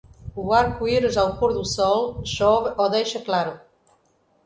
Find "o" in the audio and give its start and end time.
0.35-0.45